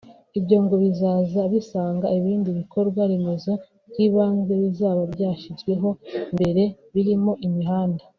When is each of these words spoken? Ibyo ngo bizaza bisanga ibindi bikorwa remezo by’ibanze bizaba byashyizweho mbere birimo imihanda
Ibyo 0.39 0.57
ngo 0.63 0.75
bizaza 0.83 1.41
bisanga 1.53 2.05
ibindi 2.17 2.49
bikorwa 2.59 3.01
remezo 3.11 3.53
by’ibanze 3.89 4.53
bizaba 4.63 5.01
byashyizweho 5.13 5.89
mbere 6.35 6.63
birimo 6.95 7.31
imihanda 7.47 8.03